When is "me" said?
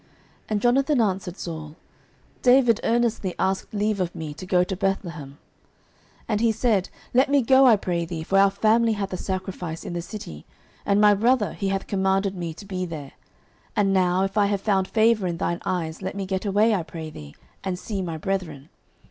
4.15-4.33, 7.29-7.43, 12.35-12.51, 16.15-16.25